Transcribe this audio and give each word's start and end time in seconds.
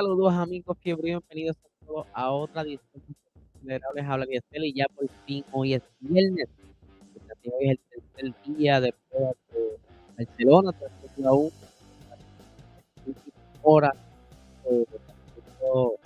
Saludos 0.00 0.32
amigos, 0.32 0.78
fiebre, 0.80 1.08
bienvenidos 1.08 1.58
a 1.58 1.86
todos 1.86 2.06
a 2.14 2.30
otra 2.30 2.62
edición 2.62 3.02
de 3.06 3.14
Considerables 3.52 4.04
Habla 4.06 4.24
Biesel 4.24 4.64
y 4.64 4.72
ya 4.72 4.86
por 4.96 5.06
fin 5.26 5.44
hoy 5.52 5.74
es 5.74 5.82
viernes. 5.98 6.48
Hoy 7.52 7.68
es 7.68 7.78
el 7.90 8.02
tercer 8.14 8.56
día 8.56 8.80
de 8.80 8.94
prueba 9.10 9.32
de 9.52 10.24
Barcelona, 10.24 10.72
día 11.16 11.28
aún, 11.28 11.50
horas, 13.62 13.92
eh, 14.70 14.86
todo, 15.60 15.96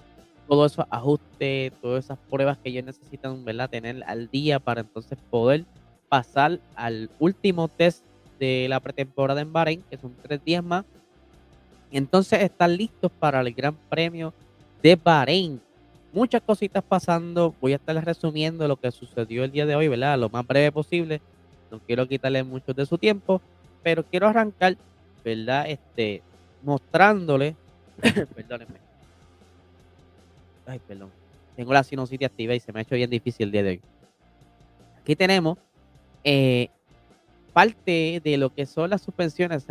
todo 0.48 0.66
esos 0.66 0.86
ajustes, 0.90 1.72
todas 1.80 2.04
esas 2.04 2.18
pruebas 2.18 2.58
que 2.58 2.70
ellos 2.70 2.86
necesitan 2.86 3.44
¿verdad? 3.44 3.70
tener 3.70 4.02
al 4.08 4.28
día 4.28 4.58
para 4.58 4.80
entonces 4.80 5.16
poder 5.30 5.66
pasar 6.08 6.58
al 6.74 7.10
último 7.20 7.68
test 7.68 8.04
de 8.40 8.66
la 8.68 8.80
pretemporada 8.80 9.40
en 9.40 9.52
Bahrein, 9.52 9.84
que 9.88 9.98
son 9.98 10.16
tres 10.20 10.44
días 10.44 10.64
más 10.64 10.84
entonces 11.98 12.42
están 12.42 12.76
listos 12.76 13.10
para 13.18 13.40
el 13.40 13.52
Gran 13.52 13.76
Premio 13.88 14.32
de 14.82 14.96
Bahrein. 14.96 15.60
Muchas 16.12 16.42
cositas 16.42 16.82
pasando. 16.82 17.54
Voy 17.60 17.72
a 17.72 17.76
estar 17.76 18.04
resumiendo 18.04 18.66
lo 18.68 18.76
que 18.76 18.90
sucedió 18.90 19.44
el 19.44 19.52
día 19.52 19.66
de 19.66 19.74
hoy, 19.76 19.88
¿verdad? 19.88 20.18
Lo 20.18 20.28
más 20.28 20.46
breve 20.46 20.70
posible. 20.72 21.20
No 21.70 21.80
quiero 21.80 22.06
quitarle 22.06 22.42
mucho 22.44 22.72
de 22.72 22.86
su 22.86 22.98
tiempo, 22.98 23.40
pero 23.82 24.04
quiero 24.04 24.28
arrancar, 24.28 24.76
¿verdad? 25.24 25.68
Este, 25.68 26.22
mostrándole, 26.62 27.56
perdónenme. 28.34 28.78
Ay, 30.66 30.80
perdón. 30.86 31.10
Tengo 31.56 31.72
la 31.72 31.84
sinusitis 31.84 32.26
activa 32.26 32.54
y 32.54 32.60
se 32.60 32.72
me 32.72 32.80
ha 32.80 32.82
hecho 32.82 32.94
bien 32.96 33.10
difícil 33.10 33.46
el 33.46 33.52
día 33.52 33.62
de 33.62 33.70
hoy. 33.70 33.80
Aquí 35.00 35.14
tenemos 35.14 35.58
eh, 36.24 36.68
parte 37.52 38.20
de 38.24 38.36
lo 38.36 38.52
que 38.52 38.66
son 38.66 38.90
las 38.90 39.02
suspensiones, 39.02 39.66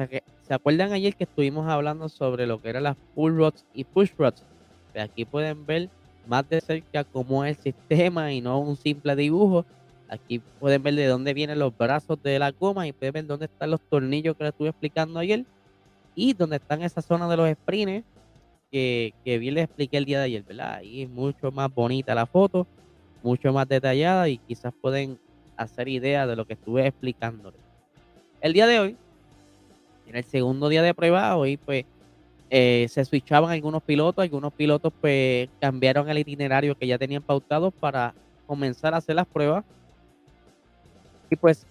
¿se 0.48 0.54
acuerdan 0.54 0.92
ayer 0.92 1.16
que 1.16 1.24
estuvimos 1.24 1.68
hablando 1.68 2.10
sobre 2.10 2.46
lo 2.46 2.62
que 2.62 2.70
eran 2.70 2.84
las 2.84 2.98
pull 3.16 3.36
rods 3.36 3.66
y 3.74 3.84
push 3.84 4.12
rods? 4.18 4.44
Pues 4.92 5.06
aquí 5.06 5.26
pueden 5.26 5.66
ver 5.66 5.90
más 6.28 6.48
de 6.50 6.62
cerca 6.62 7.04
cómo 7.04 7.44
es 7.46 7.58
el 7.58 7.64
sistema 7.64 8.32
y 8.32 8.42
no 8.42 8.60
un 8.60 8.76
simple 8.76 9.16
dibujo. 9.16 9.66
Aquí 10.10 10.40
pueden 10.60 10.84
ver 10.84 10.96
de 10.96 11.08
dónde 11.08 11.34
vienen 11.34 11.60
los 11.60 11.76
brazos 11.76 12.22
de 12.22 12.38
la 12.38 12.52
goma 12.52 12.88
y 12.88 12.92
pueden 12.92 13.14
ver 13.14 13.28
dónde 13.28 13.46
están 13.46 13.72
los 13.72 13.82
tornillos 13.82 14.36
que 14.36 14.44
les 14.44 14.52
estuve 14.52 14.70
explicando 14.70 15.20
ayer 15.20 15.46
y 16.16 16.34
dónde 16.34 16.58
están 16.58 16.82
esa 16.84 17.02
zona 17.02 17.28
de 17.28 17.38
los 17.38 17.50
sprints 17.50 18.06
que, 18.72 19.14
que 19.24 19.38
bien 19.40 19.56
les 19.56 19.66
expliqué 19.66 19.98
el 19.98 20.06
día 20.06 20.20
de 20.20 20.26
ayer, 20.26 20.44
¿verdad? 20.44 20.76
Ahí 20.76 21.04
es 21.04 21.10
mucho 21.10 21.52
más 21.52 21.74
bonita 21.74 22.14
la 22.14 22.26
foto, 22.26 22.68
mucho 23.24 23.52
más 23.54 23.68
detallada 23.68 24.30
y 24.30 24.38
quizás 24.38 24.74
pueden 24.80 25.18
hacer 25.58 25.88
idea 25.88 26.28
de 26.28 26.36
lo 26.36 26.46
que 26.46 26.54
estuve 26.54 26.86
explicándoles. 26.86 27.60
El 28.42 28.54
día 28.54 28.68
de 28.68 28.80
hoy, 28.80 28.98
en 30.08 30.16
el 30.16 30.24
segundo 30.24 30.70
día 30.70 30.82
de 30.82 30.94
prueba, 30.94 31.36
hoy 31.36 31.58
pues 31.58 31.86
eh, 32.50 32.88
se 32.90 33.04
switchaban 33.06 33.52
algunos 33.52 33.82
pilotos, 33.84 34.24
algunos 34.24 34.54
pilotos 34.54 34.94
pues 35.02 35.50
cambiaron 35.60 36.10
el 36.10 36.20
itinerario 36.20 36.78
que 36.78 36.88
ya 36.88 36.98
tenían 36.98 37.24
pautado 37.24 37.72
para 37.72 38.14
comenzar 38.46 38.94
a 38.94 38.98
hacer 38.98 39.16
las 39.16 39.28
pruebas. 39.28 39.64
Y 41.30 41.36
pues 41.36 41.66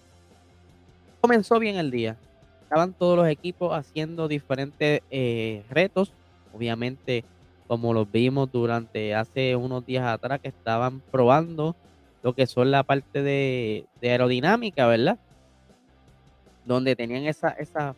comenzó 1.21 1.59
bien 1.59 1.77
el 1.77 1.89
día. 1.89 2.17
Estaban 2.63 2.93
todos 2.93 3.17
los 3.17 3.27
equipos 3.27 3.73
haciendo 3.73 4.27
diferentes 4.27 5.01
eh, 5.09 5.63
retos. 5.69 6.11
Obviamente, 6.53 7.23
como 7.67 7.93
los 7.93 8.11
vimos 8.11 8.51
durante 8.51 9.15
hace 9.15 9.55
unos 9.55 9.85
días 9.85 10.05
atrás, 10.05 10.39
que 10.41 10.49
estaban 10.49 11.01
probando 11.11 11.75
lo 12.23 12.33
que 12.33 12.45
son 12.47 12.71
la 12.71 12.83
parte 12.83 13.21
de 13.21 13.85
aerodinámica, 14.01 14.87
¿verdad? 14.87 15.17
donde 16.65 16.95
tenían 16.95 17.25
esa, 17.25 17.49
esa, 17.49 17.95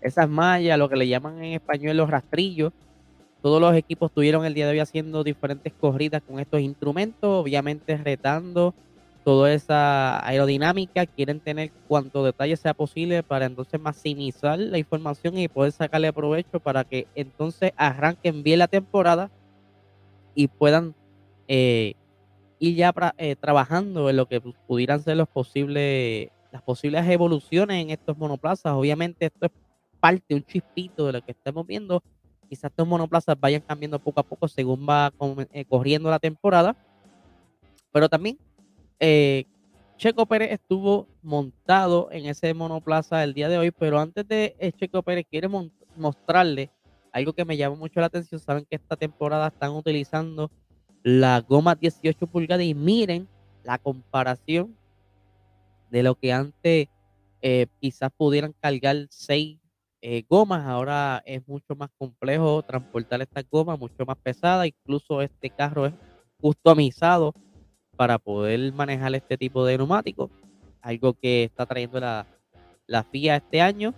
esas 0.00 0.28
mallas, 0.28 0.78
lo 0.78 0.88
que 0.88 0.96
le 0.96 1.08
llaman 1.08 1.42
en 1.42 1.54
español 1.54 1.96
los 1.96 2.10
rastrillos. 2.10 2.72
Todos 3.42 3.60
los 3.60 3.74
equipos 3.74 4.10
estuvieron 4.10 4.44
el 4.44 4.54
día 4.54 4.66
de 4.66 4.72
hoy 4.72 4.80
haciendo 4.80 5.22
diferentes 5.22 5.72
corridas 5.72 6.22
con 6.22 6.40
estos 6.40 6.60
instrumentos, 6.60 7.28
obviamente 7.30 7.96
retando 7.96 8.74
toda 9.24 9.52
esa 9.52 10.26
aerodinámica, 10.26 11.04
quieren 11.04 11.40
tener 11.40 11.70
cuanto 11.86 12.24
detalle 12.24 12.56
sea 12.56 12.72
posible 12.72 13.22
para 13.22 13.44
entonces 13.44 13.78
maximizar 13.78 14.58
la 14.58 14.78
información 14.78 15.36
y 15.36 15.48
poder 15.48 15.72
sacarle 15.72 16.12
provecho 16.12 16.60
para 16.60 16.84
que 16.84 17.06
entonces 17.14 17.72
arranquen 17.76 18.42
bien 18.42 18.60
la 18.60 18.68
temporada 18.68 19.30
y 20.34 20.48
puedan 20.48 20.94
eh, 21.46 21.94
ir 22.58 22.74
ya 22.76 22.94
eh, 23.18 23.36
trabajando 23.36 24.08
en 24.08 24.16
lo 24.16 24.26
que 24.26 24.40
pudieran 24.40 25.02
ser 25.02 25.18
los 25.18 25.28
posibles 25.28 26.30
las 26.50 26.62
posibles 26.62 27.06
evoluciones 27.06 27.82
en 27.82 27.90
estos 27.90 28.16
monoplazas. 28.16 28.72
Obviamente 28.72 29.26
esto 29.26 29.46
es 29.46 29.52
parte, 29.98 30.34
un 30.34 30.44
chispito 30.44 31.06
de 31.06 31.12
lo 31.12 31.22
que 31.22 31.32
estamos 31.32 31.66
viendo. 31.66 32.02
Quizás 32.48 32.70
estos 32.70 32.86
monoplazas 32.86 33.38
vayan 33.38 33.60
cambiando 33.60 33.98
poco 33.98 34.20
a 34.20 34.22
poco 34.22 34.48
según 34.48 34.86
va 34.88 35.12
eh, 35.52 35.64
corriendo 35.66 36.10
la 36.10 36.18
temporada. 36.18 36.76
Pero 37.92 38.08
también 38.08 38.38
eh, 39.00 39.44
Checo 39.96 40.26
Pérez 40.26 40.52
estuvo 40.52 41.08
montado 41.22 42.08
en 42.10 42.26
ese 42.26 42.54
monoplaza 42.54 43.22
el 43.24 43.34
día 43.34 43.48
de 43.48 43.58
hoy, 43.58 43.70
pero 43.70 43.98
antes 43.98 44.26
de 44.26 44.56
eh, 44.58 44.72
Checo 44.72 45.02
Pérez 45.02 45.26
quiere 45.30 45.48
mostrarle 45.96 46.70
algo 47.12 47.32
que 47.32 47.44
me 47.44 47.56
llamó 47.56 47.76
mucho 47.76 48.00
la 48.00 48.06
atención. 48.06 48.40
Saben 48.40 48.64
que 48.64 48.76
esta 48.76 48.96
temporada 48.96 49.48
están 49.48 49.72
utilizando 49.72 50.50
la 51.02 51.40
goma 51.40 51.74
18 51.74 52.26
pulgadas 52.26 52.64
y 52.64 52.74
miren 52.74 53.28
la 53.64 53.78
comparación 53.78 54.74
de 55.90 56.02
lo 56.02 56.14
que 56.14 56.32
antes 56.32 56.88
quizás 57.80 58.10
pudieran 58.16 58.52
cargar 58.60 59.06
seis 59.10 59.58
eh, 60.00 60.24
gomas, 60.28 60.66
ahora 60.66 61.22
es 61.26 61.46
mucho 61.48 61.74
más 61.76 61.90
complejo 61.98 62.62
transportar 62.62 63.20
estas 63.22 63.44
gomas, 63.50 63.78
mucho 63.78 64.04
más 64.06 64.16
pesada, 64.18 64.66
incluso 64.66 65.22
este 65.22 65.50
carro 65.50 65.86
es 65.86 65.94
customizado 66.40 67.34
para 67.96 68.18
poder 68.18 68.72
manejar 68.72 69.14
este 69.14 69.36
tipo 69.36 69.64
de 69.64 69.76
neumáticos, 69.76 70.30
algo 70.80 71.14
que 71.14 71.44
está 71.44 71.66
trayendo 71.66 71.98
la, 71.98 72.26
la 72.86 73.02
FIA 73.02 73.36
este 73.36 73.60
año, 73.60 73.92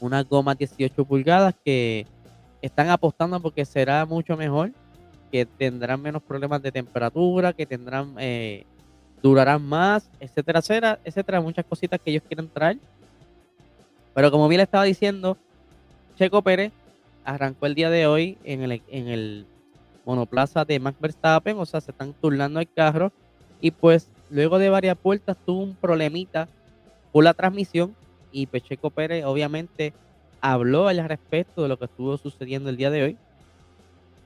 unas 0.00 0.26
gomas 0.26 0.56
18 0.56 1.04
pulgadas 1.04 1.54
que 1.64 2.06
están 2.62 2.88
apostando 2.88 3.40
porque 3.40 3.64
será 3.64 4.06
mucho 4.06 4.36
mejor, 4.36 4.72
que 5.30 5.44
tendrán 5.44 6.00
menos 6.00 6.22
problemas 6.22 6.62
de 6.62 6.72
temperatura, 6.72 7.52
que 7.52 7.66
tendrán 7.66 8.14
eh, 8.18 8.64
durarán 9.22 9.62
más, 9.62 10.10
etcétera, 10.20 10.60
etcétera, 10.60 10.98
etcétera, 11.04 11.40
muchas 11.40 11.64
cositas 11.64 12.00
que 12.00 12.10
ellos 12.10 12.22
quieren 12.26 12.48
traer. 12.48 12.78
Pero 14.18 14.32
como 14.32 14.48
bien 14.48 14.56
le 14.56 14.64
estaba 14.64 14.82
diciendo, 14.82 15.38
Checo 16.16 16.42
Pérez 16.42 16.72
arrancó 17.24 17.66
el 17.66 17.76
día 17.76 17.88
de 17.88 18.08
hoy 18.08 18.36
en 18.42 18.62
el, 18.62 18.82
en 18.88 19.06
el 19.06 19.46
monoplaza 20.04 20.64
de 20.64 20.80
Max 20.80 20.98
Verstappen, 21.00 21.56
o 21.56 21.64
sea, 21.64 21.80
se 21.80 21.92
están 21.92 22.12
turnando 22.14 22.58
el 22.58 22.68
carro 22.68 23.12
y 23.60 23.70
pues 23.70 24.08
luego 24.28 24.58
de 24.58 24.70
varias 24.70 24.98
puertas 24.98 25.36
tuvo 25.46 25.62
un 25.62 25.76
problemita 25.76 26.48
por 27.12 27.22
la 27.22 27.32
transmisión 27.32 27.94
y 28.32 28.46
pues 28.46 28.64
Checo 28.64 28.90
Pérez 28.90 29.24
obviamente 29.24 29.92
habló 30.40 30.88
al 30.88 31.08
respecto 31.08 31.62
de 31.62 31.68
lo 31.68 31.78
que 31.78 31.84
estuvo 31.84 32.18
sucediendo 32.18 32.70
el 32.70 32.76
día 32.76 32.90
de 32.90 33.04
hoy. 33.04 33.16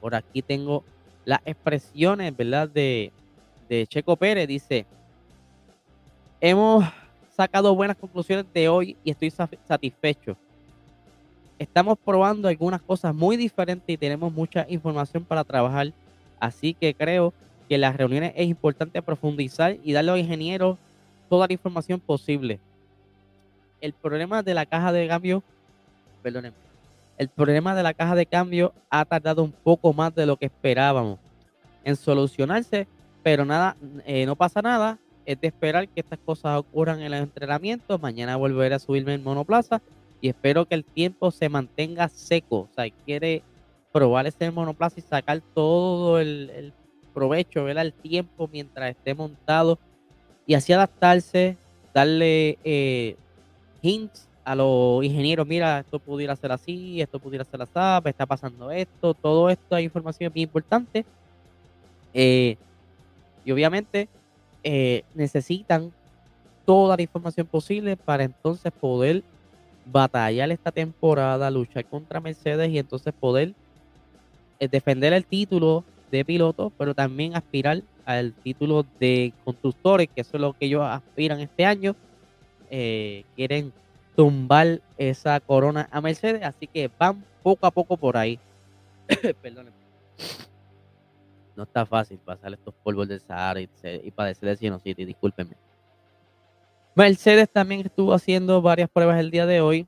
Por 0.00 0.14
aquí 0.14 0.40
tengo 0.40 0.84
las 1.26 1.40
expresiones, 1.44 2.34
¿verdad? 2.34 2.66
De, 2.66 3.12
Checo 3.88 4.16
Pérez 4.16 4.48
dice, 4.48 4.86
hemos 6.40 6.82
sacado 7.42 7.74
buenas 7.74 7.96
conclusiones 7.96 8.46
de 8.54 8.68
hoy 8.68 8.96
y 9.02 9.10
estoy 9.10 9.30
satisfecho. 9.30 10.36
Estamos 11.58 11.98
probando 12.04 12.46
algunas 12.46 12.80
cosas 12.80 13.12
muy 13.12 13.36
diferentes 13.36 13.88
y 13.88 13.96
tenemos 13.96 14.32
mucha 14.32 14.64
información 14.68 15.24
para 15.24 15.42
trabajar. 15.42 15.92
Así 16.38 16.72
que 16.72 16.94
creo 16.94 17.34
que 17.68 17.78
las 17.78 17.96
reuniones 17.96 18.32
es 18.36 18.48
importante 18.48 19.02
profundizar 19.02 19.76
y 19.82 19.92
darle 19.92 20.10
a 20.12 20.14
los 20.14 20.22
ingenieros 20.22 20.78
toda 21.28 21.48
la 21.48 21.52
información 21.52 21.98
posible. 21.98 22.60
El 23.80 23.92
problema 23.92 24.44
de 24.44 24.54
la 24.54 24.64
caja 24.64 24.92
de 24.92 25.08
cambio, 25.08 25.42
perdónenme, 26.22 26.56
el 27.18 27.28
problema 27.28 27.74
de 27.74 27.82
la 27.82 27.92
caja 27.92 28.14
de 28.14 28.26
cambio 28.26 28.72
ha 28.88 29.04
tardado 29.04 29.42
un 29.42 29.52
poco 29.52 29.92
más 29.92 30.14
de 30.14 30.26
lo 30.26 30.36
que 30.36 30.46
esperábamos 30.46 31.18
en 31.82 31.96
solucionarse 31.96 32.86
pero 33.22 33.44
nada, 33.44 33.76
eh, 34.04 34.26
no 34.26 34.36
pasa 34.36 34.60
nada. 34.62 34.98
Es 35.24 35.40
de 35.40 35.48
esperar 35.48 35.88
que 35.88 36.00
estas 36.00 36.18
cosas 36.18 36.58
ocurran 36.58 37.00
en 37.00 37.12
el 37.12 37.22
entrenamiento. 37.22 37.98
Mañana 37.98 38.36
volveré 38.36 38.74
a 38.74 38.78
subirme 38.78 39.14
en 39.14 39.22
monoplaza 39.22 39.80
y 40.20 40.28
espero 40.28 40.66
que 40.66 40.74
el 40.74 40.84
tiempo 40.84 41.30
se 41.30 41.48
mantenga 41.48 42.08
seco. 42.08 42.60
O 42.60 42.68
sea, 42.74 42.88
quiere 43.04 43.42
probar 43.92 44.26
ese 44.26 44.50
monoplaza 44.50 45.00
y 45.00 45.02
sacar 45.02 45.42
todo 45.54 46.18
el, 46.18 46.72
provecho, 47.12 47.64
ver 47.64 47.76
el 47.78 47.92
tiempo 47.92 48.48
mientras 48.50 48.90
esté 48.90 49.14
montado 49.14 49.78
y 50.46 50.54
así 50.54 50.72
adaptarse, 50.72 51.56
darle 51.92 52.58
eh, 52.64 53.16
hints 53.82 54.28
a 54.44 54.54
los 54.54 55.04
ingenieros, 55.04 55.46
mira, 55.46 55.80
esto 55.80 55.98
pudiera 55.98 56.34
ser 56.36 56.52
así, 56.52 57.00
esto 57.00 57.18
pudiera 57.18 57.44
ser 57.44 57.62
así, 57.62 58.08
está 58.08 58.26
pasando 58.26 58.70
esto, 58.70 59.14
todo 59.14 59.50
esto 59.50 59.76
hay 59.76 59.84
información 59.84 60.32
bien 60.32 60.48
importante. 60.48 61.04
Eh, 62.14 62.56
y 63.44 63.52
obviamente 63.52 64.08
eh, 64.64 65.04
necesitan 65.14 65.92
toda 66.64 66.96
la 66.96 67.02
información 67.02 67.46
posible 67.46 67.96
para 67.96 68.24
entonces 68.24 68.72
poder 68.72 69.22
batallar 69.86 70.50
esta 70.52 70.70
temporada, 70.70 71.50
luchar 71.50 71.84
contra 71.84 72.20
Mercedes 72.20 72.70
y 72.70 72.78
entonces 72.78 73.12
poder 73.12 73.54
defender 74.70 75.12
el 75.12 75.24
título 75.24 75.84
de 76.12 76.24
piloto, 76.24 76.70
pero 76.78 76.94
también 76.94 77.34
aspirar 77.34 77.82
al 78.04 78.32
título 78.32 78.84
de 79.00 79.32
constructores, 79.44 80.08
que 80.14 80.20
eso 80.20 80.36
es 80.36 80.40
lo 80.40 80.52
que 80.52 80.66
ellos 80.66 80.82
aspiran 80.82 81.40
este 81.40 81.64
año. 81.64 81.96
Eh, 82.70 83.24
quieren 83.34 83.72
tumbar 84.14 84.80
esa 84.98 85.40
corona 85.40 85.88
a 85.90 86.00
Mercedes, 86.00 86.42
así 86.44 86.66
que 86.66 86.90
van 86.98 87.24
poco 87.42 87.66
a 87.66 87.70
poco 87.70 87.96
por 87.96 88.16
ahí. 88.16 88.38
Perdónenme. 89.42 89.82
No 91.62 91.66
está 91.66 91.86
fácil 91.86 92.18
pasar 92.18 92.52
estos 92.52 92.74
polvos 92.82 93.06
del 93.06 93.20
Sahara 93.20 93.60
y, 93.60 93.68
padecer 94.10 94.48
el 94.48 94.80
City, 94.80 95.04
discúlpenme. 95.04 95.54
Mercedes 96.96 97.48
también 97.52 97.82
estuvo 97.82 98.12
haciendo 98.14 98.60
varias 98.60 98.90
pruebas 98.90 99.20
el 99.20 99.30
día 99.30 99.46
de 99.46 99.60
hoy. 99.60 99.86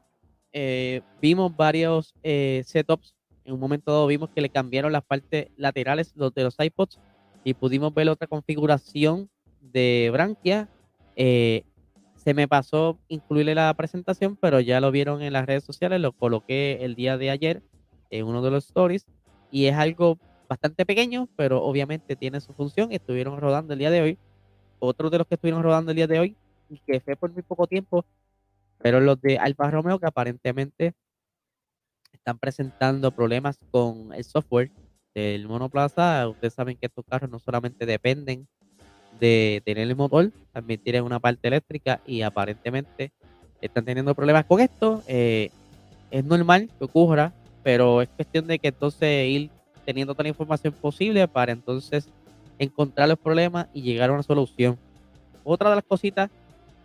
Eh, 0.53 1.01
vimos 1.21 1.57
varios 1.57 2.15
eh, 2.23 2.63
setups. 2.65 3.17
En 3.45 3.55
un 3.55 3.59
momento 3.59 3.91
dado 3.91 4.07
vimos 4.07 4.31
que 4.31 4.41
le 4.41 4.51
cambiaron 4.51 4.93
las 4.93 5.03
partes 5.03 5.49
laterales 5.57 6.13
los 6.15 6.33
de 6.33 6.45
los 6.45 6.55
iPods 6.61 7.01
y 7.43 7.55
pudimos 7.55 7.93
ver 7.93 8.09
otra 8.09 8.29
configuración 8.29 9.29
de 9.61 10.11
branquia. 10.13 10.69
Eh, 11.17 11.65
se 12.15 12.35
me 12.35 12.47
pasó 12.47 13.01
incluirle 13.09 13.57
la 13.57 13.75
presentación, 13.75 14.37
pero 14.37 14.61
ya 14.61 14.81
lo 14.81 14.93
vieron 14.93 15.23
en 15.23 15.33
las 15.33 15.45
redes 15.45 15.65
sociales. 15.65 16.01
Lo 16.01 16.13
coloqué 16.13 16.85
el 16.85 16.95
día 16.95 17.19
de 17.19 17.31
ayer 17.31 17.65
en 18.11 18.27
uno 18.27 18.43
de 18.43 18.53
los 18.53 18.67
stories 18.67 19.07
y 19.51 19.67
es 19.67 19.75
algo 19.75 20.21
bastante 20.55 20.87
pequeño, 20.87 21.29
pero 21.35 21.65
obviamente 21.65 22.15
tiene 22.15 22.41
su 22.41 22.53
función. 22.53 22.93
Estuvieron 22.93 23.41
rodando 23.41 23.73
el 23.73 23.81
día 23.81 23.91
de 23.91 24.03
hoy. 24.03 24.19
Otros 24.79 25.11
de 25.11 25.19
los 25.19 25.27
que 25.27 25.35
estuvieron 25.35 25.65
rodando 25.65 25.91
el 25.91 25.97
día 25.97 26.07
de 26.07 26.21
hoy 26.21 26.37
y 26.71 26.79
que 26.79 27.01
fue 27.01 27.17
por 27.17 27.33
muy 27.33 27.43
poco 27.43 27.67
tiempo, 27.67 28.05
pero 28.79 29.01
los 29.01 29.21
de 29.21 29.37
Alfa 29.39 29.71
Romeo 29.71 29.99
que 29.99 30.07
aparentemente 30.07 30.95
están 32.13 32.39
presentando 32.39 33.11
problemas 33.11 33.59
con 33.73 34.13
el 34.15 34.23
software 34.23 34.71
del 35.13 35.49
monoplaza. 35.49 36.29
Ustedes 36.29 36.55
saben 36.55 36.77
que 36.77 36.87
estos 36.87 37.05
carros 37.05 37.31
no 37.31 37.41
solamente 37.41 37.85
dependen 37.85 38.47
de 39.19 39.61
tener 39.65 39.89
el 39.89 39.97
motor, 39.97 40.31
también 40.53 40.81
tienen 40.81 41.03
una 41.03 41.19
parte 41.19 41.49
eléctrica 41.49 42.01
y 42.07 42.23
aparentemente 42.23 43.13
están 43.61 43.85
teniendo 43.85 44.15
problemas 44.15 44.45
con 44.45 44.61
esto. 44.61 45.03
Eh, 45.09 45.51
es 46.13 46.25
normal 46.25 46.71
que 46.79 46.85
ocurra, 46.85 47.33
pero 47.65 48.03
es 48.03 48.09
cuestión 48.11 48.47
de 48.47 48.61
que 48.61 48.69
entonces 48.69 49.29
ir 49.29 49.51
teniendo 49.85 50.15
toda 50.15 50.25
la 50.25 50.31
información 50.31 50.73
posible 50.73 51.27
para 51.29 51.53
entonces 51.53 52.09
encontrar 52.59 53.09
los 53.09 53.19
problemas 53.19 53.67
y 53.73 53.83
llegar 53.83 54.11
a 54.11 54.13
una 54.13 54.23
solución. 54.23 54.79
Otra 55.43 55.71
de 55.71 55.77
las 55.77 55.85
cositas 55.85 56.31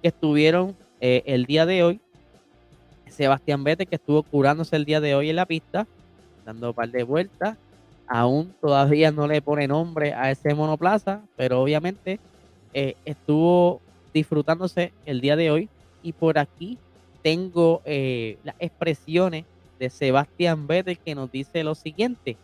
que 0.02 0.10
estuvieron 0.10 0.76
eh, 1.02 1.24
el 1.26 1.46
día 1.46 1.66
de 1.66 1.84
hoy. 1.84 2.02
Sebastián 3.08 3.64
Vettel, 3.64 3.88
que 3.88 3.96
estuvo 3.96 4.24
curándose 4.24 4.76
el 4.76 4.86
día 4.86 5.02
de 5.02 5.16
hoy 5.16 5.30
en 5.30 5.36
la 5.36 5.46
pista, 5.46 5.88
dando 6.46 6.70
un 6.70 6.74
par 6.74 6.90
de 6.90 7.04
vueltas. 7.04 7.58
Aún 8.08 8.54
todavía 8.62 9.12
no 9.12 9.28
le 9.28 9.42
pone 9.42 9.68
nombre 9.68 10.14
a 10.14 10.32
ese 10.32 10.54
monoplaza, 10.54 11.22
pero 11.36 11.62
obviamente 11.62 12.20
eh, 12.74 12.96
estuvo 13.06 13.82
disfrutándose 14.14 14.94
el 15.06 15.22
día 15.22 15.36
de 15.36 15.52
hoy. 15.52 15.70
Y 16.02 16.14
por 16.14 16.40
aquí 16.40 16.78
tengo 17.22 17.82
eh, 17.86 18.38
las 18.44 18.56
expresiones 18.60 19.46
de 19.80 19.90
Sebastián 19.90 20.68
Vettel 20.68 20.98
que 20.98 21.16
nos 21.16 21.32
dice 21.32 21.64
lo 21.64 21.76
siguiente. 21.76 22.38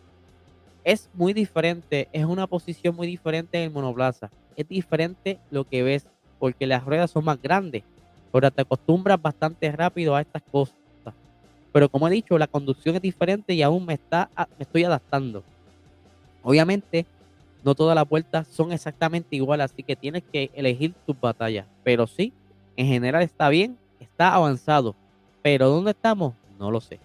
Es 0.86 1.10
muy 1.16 1.34
diferente, 1.34 2.08
es 2.14 2.24
una 2.24 2.48
posición 2.48 2.96
muy 2.96 3.08
diferente 3.08 3.58
en 3.58 3.64
el 3.66 3.72
monoplaza. 3.72 4.30
Es 4.56 4.68
diferente 4.70 5.40
lo 5.50 5.66
que 5.66 5.84
ves 5.84 6.06
porque 6.40 6.68
las 6.68 6.86
ruedas 6.86 7.12
son 7.12 7.26
más 7.26 7.42
grandes, 7.42 7.84
pero 8.32 8.52
te 8.52 8.62
acostumbras 8.62 9.22
bastante 9.22 9.72
rápido 9.72 10.16
a 10.16 10.22
estas 10.22 10.44
cosas. 10.44 10.76
Pero 11.74 11.90
como 11.90 12.08
he 12.08 12.12
dicho, 12.12 12.38
la 12.38 12.48
conducción 12.48 12.96
es 12.96 13.02
diferente 13.02 13.54
y 13.54 13.62
aún 13.62 13.86
me, 13.86 13.96
está, 13.96 14.30
me 14.58 14.64
estoy 14.64 14.86
adaptando. 14.86 15.44
Obviamente, 16.42 17.06
no 17.64 17.74
todas 17.74 17.96
las 17.96 18.08
vueltas 18.08 18.48
son 18.48 18.72
exactamente 18.72 19.36
iguales, 19.36 19.72
así 19.72 19.82
que 19.82 19.96
tienes 19.96 20.24
que 20.32 20.52
elegir 20.54 20.94
tus 21.06 21.20
batallas. 21.20 21.66
Pero 21.84 22.06
sí, 22.08 22.32
en 22.78 22.88
general 22.88 23.24
está 23.24 23.50
bien, 23.50 23.76
está 24.00 24.36
avanzado. 24.36 24.96
Pero 25.42 25.68
¿dónde 25.68 25.92
estamos? 25.92 26.34
No 26.60 26.70
lo 26.70 26.80
sé. 26.80 27.00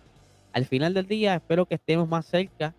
Al 0.53 0.67
final 0.67 0.93
del 0.93 1.07
día, 1.07 1.35
espero 1.35 1.65
que 1.65 1.77
estemos 1.77 2.07
más 2.09 2.27
cerca. 2.27 2.75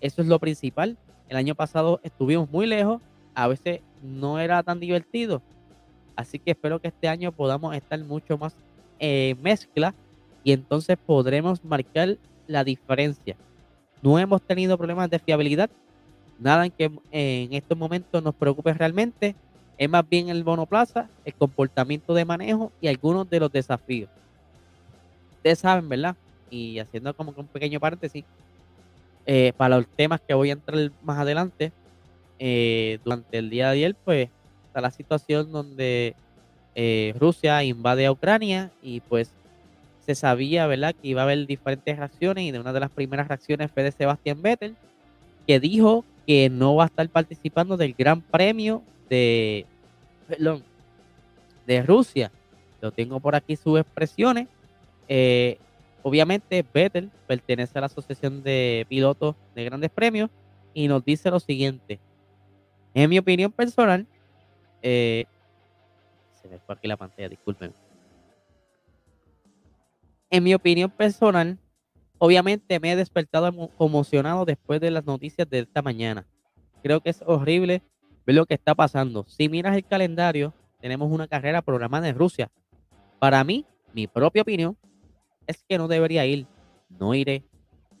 Eso 0.00 0.22
es 0.22 0.28
lo 0.28 0.38
principal. 0.38 0.96
El 1.28 1.36
año 1.36 1.54
pasado 1.54 2.00
estuvimos 2.02 2.50
muy 2.50 2.66
lejos. 2.66 3.00
A 3.34 3.48
veces 3.48 3.80
no 4.02 4.38
era 4.38 4.62
tan 4.62 4.80
divertido. 4.80 5.42
Así 6.16 6.38
que 6.38 6.52
espero 6.52 6.80
que 6.80 6.88
este 6.88 7.08
año 7.08 7.32
podamos 7.32 7.74
estar 7.74 7.98
mucho 8.00 8.36
más 8.36 8.54
eh, 8.98 9.34
mezcla 9.40 9.94
y 10.44 10.52
entonces 10.52 10.98
podremos 10.98 11.64
marcar 11.64 12.18
la 12.46 12.64
diferencia. 12.64 13.36
No 14.02 14.18
hemos 14.18 14.42
tenido 14.42 14.76
problemas 14.76 15.08
de 15.10 15.18
fiabilidad, 15.18 15.70
nada 16.38 16.68
que 16.70 16.90
en 17.10 17.52
estos 17.52 17.76
momentos 17.76 18.22
nos 18.22 18.34
preocupe 18.34 18.72
realmente. 18.74 19.34
Es 19.78 19.88
más 19.88 20.06
bien 20.08 20.28
el 20.28 20.44
monoplaza, 20.44 21.08
el 21.24 21.34
comportamiento 21.34 22.12
de 22.12 22.24
manejo 22.24 22.72
y 22.80 22.88
algunos 22.88 23.28
de 23.30 23.40
los 23.40 23.52
desafíos. 23.52 24.10
Ustedes 25.36 25.58
saben, 25.58 25.88
¿verdad? 25.88 26.16
Y 26.50 26.78
haciendo 26.78 27.14
como 27.14 27.34
que 27.34 27.40
un 27.40 27.46
pequeño 27.46 27.80
paréntesis, 27.80 28.24
eh, 29.26 29.52
para 29.56 29.76
los 29.76 29.86
temas 29.86 30.20
que 30.20 30.34
voy 30.34 30.50
a 30.50 30.54
entrar 30.54 30.90
más 31.02 31.18
adelante, 31.18 31.72
eh, 32.42 32.98
durante 33.04 33.36
el 33.36 33.50
día 33.50 33.66
de 33.66 33.72
ayer, 33.72 33.94
pues 34.04 34.30
está 34.66 34.80
la 34.80 34.90
situación 34.90 35.52
donde 35.52 36.14
eh, 36.74 37.14
Rusia 37.18 37.62
invade 37.62 38.06
a 38.06 38.12
Ucrania 38.12 38.70
y 38.82 39.00
pues 39.00 39.30
se 40.06 40.14
sabía, 40.14 40.66
¿verdad?, 40.66 40.94
que 40.94 41.08
iba 41.08 41.20
a 41.20 41.24
haber 41.24 41.46
diferentes 41.46 41.98
reacciones 41.98 42.44
y 42.44 42.50
de 42.50 42.58
una 42.58 42.72
de 42.72 42.80
las 42.80 42.90
primeras 42.90 43.28
reacciones 43.28 43.70
fue 43.70 43.82
de 43.82 43.92
Sebastián 43.92 44.40
Vettel, 44.40 44.74
que 45.46 45.60
dijo 45.60 46.02
que 46.26 46.48
no 46.48 46.76
va 46.76 46.84
a 46.84 46.86
estar 46.86 47.06
participando 47.10 47.76
del 47.76 47.92
Gran 47.92 48.22
Premio 48.22 48.82
de, 49.10 49.66
Rusia. 51.84 52.32
Lo 52.80 52.90
tengo 52.90 53.20
por 53.20 53.34
aquí 53.34 53.54
sus 53.54 53.78
expresiones. 53.78 54.48
Obviamente 56.02 56.64
Vettel 56.72 57.10
pertenece 57.26 57.78
a 57.78 57.80
la 57.80 57.86
Asociación 57.86 58.42
de 58.42 58.86
Pilotos 58.88 59.36
de 59.54 59.64
Grandes 59.64 59.90
Premios 59.90 60.30
y 60.74 60.88
nos 60.88 61.04
dice 61.04 61.30
lo 61.30 61.40
siguiente. 61.40 62.00
En 62.94 63.10
mi 63.10 63.18
opinión 63.18 63.52
personal, 63.52 64.06
eh, 64.82 65.24
se 66.40 66.48
me 66.48 66.58
fue 66.58 66.74
aquí 66.74 66.88
la 66.88 66.96
pantalla, 66.96 67.28
disculpen. 67.28 67.72
En 70.30 70.44
mi 70.44 70.54
opinión 70.54 70.90
personal, 70.90 71.58
obviamente 72.18 72.78
me 72.80 72.92
he 72.92 72.96
despertado 72.96 73.68
conmocionado 73.76 74.44
después 74.44 74.80
de 74.80 74.90
las 74.90 75.04
noticias 75.04 75.48
de 75.48 75.60
esta 75.60 75.82
mañana. 75.82 76.26
Creo 76.82 77.00
que 77.00 77.10
es 77.10 77.22
horrible 77.26 77.82
ver 78.26 78.36
lo 78.36 78.46
que 78.46 78.54
está 78.54 78.74
pasando. 78.74 79.24
Si 79.28 79.48
miras 79.48 79.76
el 79.76 79.84
calendario, 79.84 80.54
tenemos 80.80 81.10
una 81.10 81.28
carrera 81.28 81.62
programada 81.62 82.08
en 82.08 82.16
Rusia. 82.16 82.50
Para 83.18 83.42
mí, 83.44 83.66
mi 83.92 84.06
propia 84.06 84.42
opinión 84.42 84.76
es 85.46 85.64
que 85.68 85.78
no 85.78 85.88
debería 85.88 86.26
ir. 86.26 86.46
No 86.88 87.14
iré. 87.14 87.44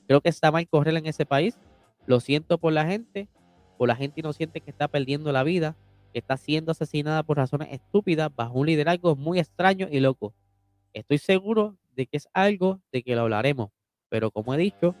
Creo 0.06 0.20
que 0.20 0.28
está 0.28 0.50
mal 0.50 0.68
correr 0.68 0.96
en 0.96 1.06
ese 1.06 1.26
país. 1.26 1.58
Lo 2.06 2.20
siento 2.20 2.58
por 2.58 2.72
la 2.72 2.86
gente, 2.86 3.28
por 3.78 3.88
la 3.88 3.96
gente 3.96 4.20
inocente 4.20 4.60
que 4.60 4.70
está 4.70 4.88
perdiendo 4.88 5.32
la 5.32 5.42
vida 5.42 5.76
que 6.12 6.18
está 6.18 6.36
siendo 6.36 6.72
asesinada 6.72 7.22
por 7.22 7.36
razones 7.36 7.68
estúpidas 7.72 8.34
bajo 8.34 8.58
un 8.58 8.66
liderazgo 8.66 9.16
muy 9.16 9.38
extraño 9.38 9.88
y 9.90 10.00
loco. 10.00 10.34
Estoy 10.92 11.18
seguro 11.18 11.76
de 11.94 12.06
que 12.06 12.16
es 12.16 12.28
algo 12.32 12.80
de 12.92 13.02
que 13.02 13.14
lo 13.14 13.22
hablaremos, 13.22 13.70
pero 14.08 14.30
como 14.30 14.54
he 14.54 14.58
dicho, 14.58 14.94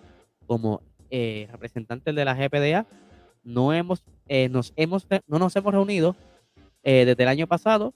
como 0.46 0.82
eh, 1.10 1.48
representantes 1.50 2.14
de 2.14 2.24
la 2.24 2.34
GPDA, 2.34 2.86
no 3.42 3.72
hemos, 3.72 4.04
eh, 4.28 4.48
nos 4.48 4.72
hemos, 4.76 5.06
no 5.26 5.38
nos 5.38 5.56
hemos 5.56 5.72
reunido 5.72 6.14
eh, 6.82 7.04
desde 7.04 7.22
el 7.22 7.28
año 7.28 7.46
pasado, 7.46 7.94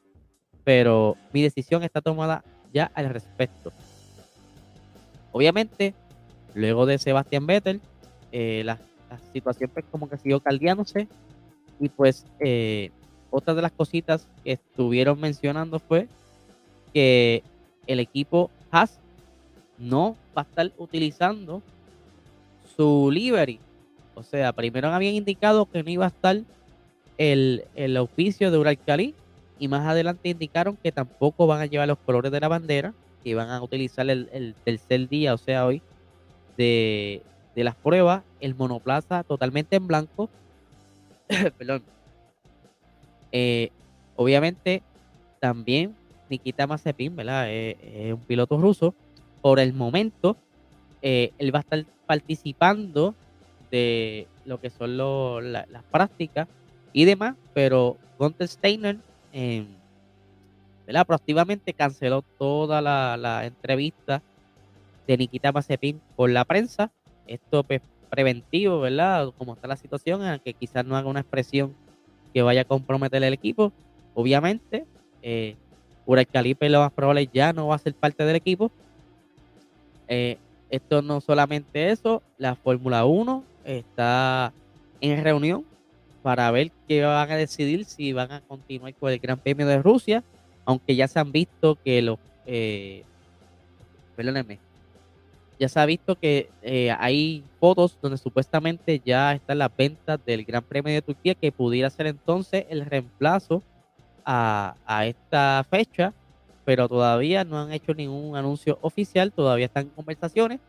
pero 0.65 1.17
mi 1.33 1.43
decisión 1.43 1.83
está 1.83 2.01
tomada 2.01 2.45
ya 2.73 2.91
al 2.95 3.11
respecto. 3.11 3.73
Obviamente, 5.35 5.95
luego 6.55 6.87
de 6.87 6.97
Sebastián 6.99 7.45
Vettel, 7.45 7.81
la, 8.33 8.79
la, 9.11 9.19
situación 9.33 9.69
pues 9.75 9.85
como 9.91 10.09
que 10.09 10.17
siguió 10.17 10.39
caldeándose 10.39 11.09
y 11.81 11.89
pues 11.89 12.25
otra 13.31 13.55
de 13.55 13.63
las 13.63 13.73
cositas 13.73 14.29
que 14.45 14.53
estuvieron 14.53 15.19
mencionando 15.19 15.81
fue 15.81 16.07
que 16.93 17.43
el 17.89 17.99
equipo 17.99 18.49
Haas 18.71 19.01
no 19.77 20.17
va 20.37 20.43
a 20.43 20.45
estar 20.45 20.73
utilizando 20.79 21.63
su 22.77 23.11
livery. 23.13 23.59
O 24.15 24.23
sea, 24.23 24.53
primero 24.53 24.89
habían 24.89 25.15
indicado 25.15 25.67
que 25.67 25.83
no 25.83 25.91
iba 25.91 26.05
a 26.05 26.09
estar 26.09 26.41
el, 27.19 27.65
el 27.75 27.95
de 27.95 28.59
Uralcali 28.59 29.15
y 29.59 29.69
más 29.69 29.87
adelante 29.87 30.29
indicaron 30.29 30.77
que 30.77 30.93
tampoco 30.93 31.47
van 31.47 31.61
a 31.61 31.67
llevar 31.67 31.89
los 31.89 31.99
colores 31.99 32.31
de 32.31 32.41
la 32.41 32.49
bandera, 32.49 32.95
que 33.25 33.35
van 33.35 33.49
a 33.49 33.63
utilizar 33.63 34.09
el, 34.09 34.55
tercer 34.65 35.09
día, 35.09 35.33
o 35.35 35.39
sea, 35.39 35.65
hoy, 35.67 35.81
de, 36.59 37.23
las 37.57 37.75
pruebas, 37.75 38.23
el 38.41 38.55
monoplaza 38.55 39.25
totalmente 39.25 39.77
en 39.77 39.87
blanco. 39.87 40.29
Perdón, 41.59 41.83
eh, 43.33 43.71
obviamente, 44.15 44.83
también 45.41 45.97
Nikita 46.29 46.67
Mazepin, 46.67 47.17
¿verdad? 47.17 47.47
Eh, 47.49 47.77
es 48.09 48.13
un 48.13 48.21
piloto 48.21 48.59
ruso. 48.59 48.95
Por 49.41 49.59
el 49.59 49.73
momento, 49.73 50.37
eh, 51.03 51.33
él 51.39 51.55
va 51.55 51.61
a 51.61 51.63
estar 51.63 51.85
participando 52.07 53.15
de 53.71 54.27
lo 54.45 54.61
que 54.61 54.71
son 54.71 54.97
las 54.97 55.85
prácticas 55.91 56.47
y 56.93 57.07
demás, 57.07 57.35
pero 57.55 57.97
Gunther 58.19 58.49
Steiner, 58.49 58.99
eh, 60.87 61.05
proactivamente 61.07 61.73
canceló 61.73 62.23
toda 62.39 62.81
la, 62.81 63.45
entrevista 63.45 64.23
de 65.07 65.17
Nikita 65.17 65.53
Mazepin 65.53 66.01
por 66.17 66.31
la 66.31 66.45
prensa. 66.45 66.91
Esto 67.27 67.61
es 67.61 67.67
pues, 67.67 67.83
preventivo, 68.11 68.81
¿verdad? 68.81 69.33
Como 69.37 69.55
está 69.55 69.67
la 69.69 69.77
situación, 69.77 70.25
en 70.25 70.39
que 70.41 70.55
quizás 70.55 70.85
no 70.85 70.97
haga 70.97 71.09
una 71.09 71.21
expresión 71.21 71.75
que 72.33 72.43
vaya 72.43 72.63
a 72.63 72.65
comprometer 72.65 73.23
el 73.23 73.33
equipo. 73.33 73.73
Obviamente, 74.15 74.85
eh, 75.23 75.57
Uray 76.07 76.27
Calipe 76.27 76.69
lo 76.69 76.81
más 76.81 76.93
probable 76.93 77.29
ya 77.33 77.53
no 77.53 77.69
va 77.69 77.77
a 77.77 77.79
ser 77.79 77.95
parte 77.95 78.25
del 78.25 78.37
equipo. 78.37 78.71
Eh, 80.09 80.39
esto 80.71 81.03
no 81.03 81.21
solamente 81.21 81.91
eso, 81.91 82.23
la 82.37 82.57
Fórmula 82.57 83.05
1 83.05 83.45
está 83.65 84.53
en 85.01 85.23
reunión 85.23 85.65
para 86.23 86.51
ver 86.51 86.73
qué 86.89 87.03
van 87.03 87.31
a 87.31 87.37
decidir 87.37 87.85
si 87.85 88.13
van 88.13 88.33
a 88.33 88.41
continuar 88.41 88.95
con 88.95 89.13
el 89.13 89.19
Gran 89.19 89.39
Premio 89.39 89.67
de 89.67 89.81
Rusia, 89.83 90.25
aunque 90.65 90.97
ya 90.97 91.09
se 91.09 91.19
han 91.19 91.33
visto 91.33 91.77
que 91.85 92.03
los, 92.03 92.19
eh, 92.47 93.05
perdónenme, 94.17 94.59
ya 95.59 95.69
se 95.69 95.81
ha 95.81 95.87
visto 95.87 96.17
que 96.17 96.51
eh, 96.63 96.91
hay 96.99 97.45
fotos 97.61 97.97
donde 98.03 98.19
supuestamente 98.19 99.01
ya 99.05 99.33
están 99.33 99.59
las 99.59 99.75
ventas 99.77 100.19
del 100.25 100.45
Gran 100.45 100.63
Premio 100.63 100.93
de 100.93 101.03
Turquía 101.03 101.35
que 101.35 101.53
pudiera 101.53 101.89
ser 101.91 102.09
entonces 102.09 102.67
el 102.69 102.85
reemplazo 102.85 103.63
a, 104.25 104.75
a 104.87 105.07
esta 105.07 105.65
fecha 105.71 106.13
pero 106.65 106.89
todavía 106.89 107.45
no 107.45 107.61
han 107.61 107.73
hecho 107.73 107.95
ningún 107.95 108.37
anuncio 108.37 108.79
oficial, 108.81 109.33
todavía 109.33 109.67
están 109.67 109.85
en 109.85 109.91
conversaciones 109.91 110.61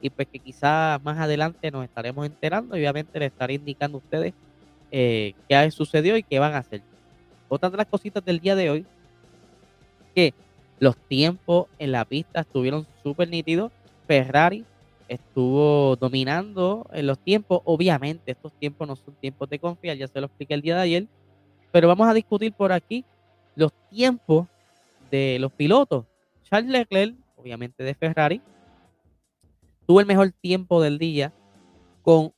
y 0.00 0.10
pues 0.10 0.28
que 0.28 0.38
quizás 0.38 1.02
más 1.02 1.18
adelante 1.18 1.70
nos 1.70 1.84
estaremos 1.84 2.26
enterando 2.26 2.76
y 2.76 2.80
obviamente 2.80 3.18
les 3.18 3.30
estaré 3.30 3.54
indicando 3.54 3.98
a 3.98 4.00
ustedes 4.00 4.34
eh, 4.90 5.34
qué 5.48 5.70
sucedió 5.70 6.16
y 6.16 6.22
qué 6.22 6.38
van 6.38 6.54
a 6.54 6.58
hacer. 6.58 6.82
Otra 7.48 7.70
de 7.70 7.76
las 7.76 7.86
cositas 7.86 8.24
del 8.24 8.40
día 8.40 8.56
de 8.56 8.70
hoy, 8.70 8.86
que 10.14 10.34
los 10.78 10.96
tiempos 10.96 11.66
en 11.78 11.92
la 11.92 12.04
pista 12.04 12.40
estuvieron 12.40 12.86
súper 13.02 13.28
nítidos. 13.28 13.72
Ferrari 14.06 14.64
estuvo 15.08 15.96
dominando 15.96 16.86
en 16.92 17.06
los 17.06 17.18
tiempos. 17.18 17.60
Obviamente 17.64 18.32
estos 18.32 18.52
tiempos 18.52 18.86
no 18.88 18.96
son 18.96 19.14
tiempos 19.14 19.48
de 19.48 19.58
confiar, 19.58 19.96
ya 19.96 20.08
se 20.08 20.20
lo 20.20 20.26
expliqué 20.26 20.54
el 20.54 20.62
día 20.62 20.76
de 20.76 20.82
ayer. 20.82 21.06
Pero 21.72 21.88
vamos 21.88 22.08
a 22.08 22.14
discutir 22.14 22.52
por 22.52 22.72
aquí 22.72 23.04
los 23.56 23.72
tiempos 23.90 24.46
de 25.10 25.38
los 25.40 25.52
pilotos. 25.52 26.04
Charles 26.44 26.70
Leclerc, 26.70 27.14
obviamente 27.36 27.82
de 27.82 27.94
Ferrari, 27.94 28.40
tuvo 29.86 30.00
el 30.00 30.06
mejor 30.06 30.32
tiempo 30.32 30.80
del 30.80 30.98
día 30.98 31.32
con 32.02 32.32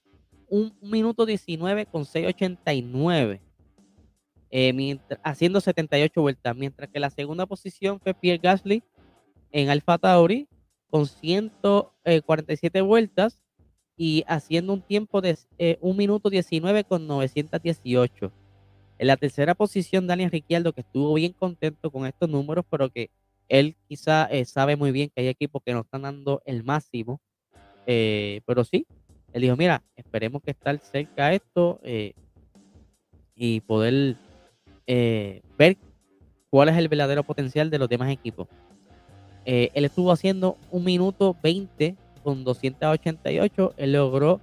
un 0.49 0.73
minuto 0.80 1.26
19 1.26 1.87
con 1.87 2.04
689, 2.04 3.40
eh, 4.50 4.98
haciendo 5.22 5.60
78 5.60 6.20
vueltas, 6.20 6.56
mientras 6.56 6.90
que 6.90 7.00
la 7.00 7.10
segunda 7.10 7.46
posición 7.46 8.00
fue 8.00 8.14
Pierre 8.14 8.40
Gasly 8.42 8.82
en 9.52 9.70
Alfa 9.70 9.98
Tauri 9.98 10.48
con 10.90 11.06
147 11.06 12.80
vueltas 12.80 13.42
y 13.96 14.24
haciendo 14.26 14.72
un 14.72 14.82
tiempo 14.82 15.20
de 15.20 15.38
eh, 15.58 15.78
un 15.80 15.96
minuto 15.96 16.30
19 16.30 16.84
con 16.84 17.06
918. 17.06 18.32
En 18.98 19.06
la 19.06 19.16
tercera 19.16 19.54
posición, 19.54 20.06
Daniel 20.06 20.30
Ricciardo, 20.30 20.72
que 20.72 20.80
estuvo 20.80 21.14
bien 21.14 21.32
contento 21.32 21.90
con 21.90 22.06
estos 22.06 22.28
números, 22.28 22.64
pero 22.70 22.88
que 22.90 23.10
él 23.48 23.76
quizá 23.88 24.24
eh, 24.26 24.44
sabe 24.44 24.76
muy 24.76 24.90
bien 24.90 25.10
que 25.14 25.20
hay 25.22 25.28
equipos 25.28 25.62
que 25.64 25.72
no 25.72 25.80
están 25.80 26.02
dando 26.02 26.42
el 26.46 26.64
máximo. 26.64 27.20
Eh, 27.86 28.40
pero 28.46 28.64
sí, 28.64 28.86
él 29.32 29.42
dijo, 29.42 29.56
mira, 29.56 29.82
esperemos 29.96 30.42
que 30.42 30.50
estar 30.50 30.78
cerca 30.80 31.28
de 31.28 31.36
esto 31.36 31.78
eh, 31.82 32.14
y 33.34 33.60
poder 33.60 34.16
ver 34.86 35.76
cuál 36.50 36.68
es 36.68 36.76
el 36.76 36.88
verdadero 36.88 37.22
potencial 37.22 37.70
de 37.70 37.78
los 37.78 37.88
demás 37.88 38.10
equipos. 38.10 38.48
él 39.44 39.84
estuvo 39.84 40.12
haciendo 40.12 40.56
un 40.70 40.84
minuto 40.84 41.36
20 41.42 41.96
con 42.22 42.44
288. 42.44 43.74
Él 43.76 43.92
logró 43.92 44.40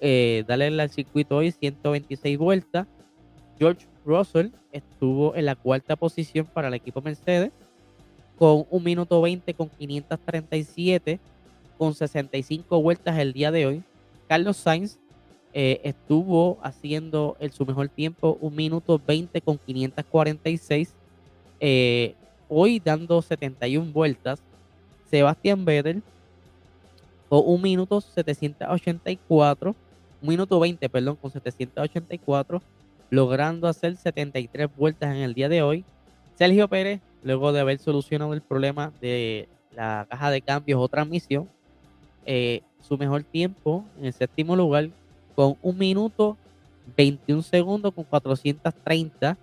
darle 0.00 0.82
al 0.82 0.90
circuito 0.90 1.36
hoy 1.36 1.52
126 1.52 2.38
vueltas. 2.38 2.86
George 3.58 3.86
Russell 4.04 4.48
estuvo 4.72 5.36
en 5.36 5.44
la 5.46 5.54
cuarta 5.54 5.96
posición 5.96 6.46
para 6.46 6.68
el 6.68 6.74
equipo 6.74 7.00
Mercedes 7.00 7.52
con 8.36 8.66
un 8.70 8.82
minuto 8.82 9.20
20 9.20 9.54
con 9.54 9.68
537 9.68 11.20
con 11.78 11.94
65 11.94 12.82
vueltas 12.82 13.18
el 13.18 13.32
día 13.32 13.50
de 13.50 13.66
hoy. 13.66 13.82
Carlos 14.28 14.56
Sainz 14.56 14.98
eh, 15.54 15.80
estuvo 15.84 16.58
haciendo 16.62 17.36
el, 17.40 17.52
su 17.52 17.66
mejor 17.66 17.88
tiempo 17.88 18.38
un 18.40 18.54
minuto 18.54 19.00
20 19.06 19.40
con 19.42 19.58
546 19.58 20.94
eh, 21.60 22.14
hoy 22.48 22.80
dando 22.80 23.22
71 23.22 23.92
vueltas. 23.92 24.42
Sebastián 25.10 25.64
Vettel 25.64 26.02
con 27.28 27.42
un 27.44 27.62
minuto 27.62 28.00
784 28.00 29.74
un 30.22 30.28
minuto 30.28 30.60
20, 30.60 30.88
perdón, 30.88 31.16
con 31.16 31.30
784 31.30 32.62
logrando 33.10 33.68
hacer 33.68 33.96
73 33.96 34.68
vueltas 34.74 35.14
en 35.14 35.22
el 35.22 35.34
día 35.34 35.48
de 35.48 35.62
hoy. 35.62 35.84
Sergio 36.36 36.66
Pérez, 36.68 37.00
luego 37.22 37.52
de 37.52 37.60
haber 37.60 37.78
solucionado 37.78 38.32
el 38.32 38.40
problema 38.40 38.92
de 39.00 39.48
la 39.72 40.06
caja 40.08 40.30
de 40.30 40.40
cambios 40.40 40.80
o 40.80 40.88
transmisión, 40.88 41.48
eh, 42.24 42.62
su 42.80 42.96
mejor 42.96 43.22
tiempo 43.24 43.84
en 43.98 44.06
el 44.06 44.12
séptimo 44.12 44.56
lugar 44.56 44.90
con 45.34 45.56
un 45.62 45.78
minuto 45.78 46.36
21 46.96 47.42
segundos 47.42 47.94
con 47.94 48.04
430 48.04 49.36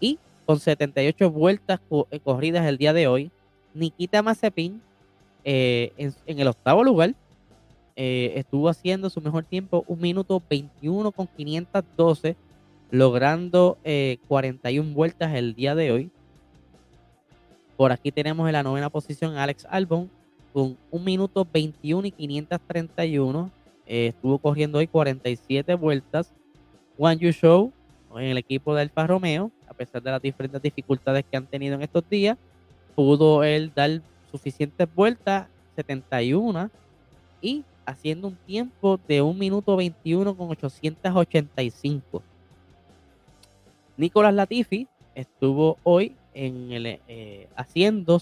y 0.00 0.18
con 0.46 0.58
78 0.58 1.30
vueltas 1.30 1.80
eh, 2.10 2.20
corridas 2.20 2.66
el 2.66 2.78
día 2.78 2.92
de 2.92 3.06
hoy. 3.06 3.30
Nikita 3.74 4.22
Mazepin 4.22 4.80
eh, 5.44 5.92
en, 5.96 6.38
el 6.38 6.48
octavo 6.48 6.84
lugar 6.84 7.14
estuvo 7.94 8.68
haciendo 8.68 9.10
su 9.10 9.20
mejor 9.20 9.44
tiempo 9.44 9.84
un 9.86 10.00
minuto 10.00 10.42
21 10.48 11.12
con 11.12 11.26
512 11.26 12.36
logrando 12.92 13.78
41 14.28 14.90
eh, 14.90 14.94
vueltas 14.94 15.34
el 15.34 15.54
día 15.54 15.74
de 15.74 15.90
hoy. 15.90 16.10
Por 17.76 17.90
aquí 17.90 18.12
tenemos 18.12 18.46
en 18.46 18.52
la 18.52 18.62
novena 18.62 18.90
posición 18.90 19.38
Alex 19.38 19.66
Albon 19.68 20.10
con 20.52 20.76
1 20.90 21.02
minuto 21.02 21.48
21 21.50 22.08
y 22.08 22.10
531. 22.12 23.50
Eh, 23.86 24.08
estuvo 24.08 24.38
corriendo 24.38 24.78
hoy 24.78 24.86
47 24.86 25.74
vueltas. 25.74 26.32
Juan 26.96 27.18
Yu 27.18 27.32
Show 27.32 27.72
en 28.14 28.24
el 28.26 28.38
equipo 28.38 28.74
de 28.74 28.82
Alfa 28.82 29.06
Romeo, 29.06 29.50
a 29.68 29.74
pesar 29.74 30.02
de 30.02 30.10
las 30.10 30.20
diferentes 30.20 30.60
dificultades 30.60 31.24
que 31.30 31.36
han 31.36 31.46
tenido 31.46 31.74
en 31.74 31.82
estos 31.82 32.08
días, 32.08 32.36
pudo 32.94 33.42
él 33.42 33.72
dar 33.74 34.02
suficientes 34.30 34.88
vueltas, 34.94 35.46
71, 35.76 36.70
y 37.40 37.64
haciendo 37.84 38.28
un 38.28 38.36
tiempo 38.46 39.00
de 39.08 39.22
1 39.22 39.38
minuto 39.38 39.76
21 39.76 40.36
con 40.36 40.50
885. 40.50 42.22
Nicolás 43.96 44.34
Latifi 44.34 44.86
estuvo 45.14 45.78
hoy 45.82 46.14
en 46.34 46.72
el, 46.72 46.86
eh, 46.86 47.48
haciendo 47.56 48.20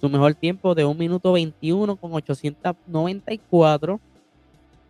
su 0.00 0.08
mejor 0.08 0.34
tiempo 0.34 0.74
de 0.74 0.84
1 0.84 0.94
minuto 0.98 1.32
21 1.32 1.96
con 1.96 2.12
894 2.14 4.00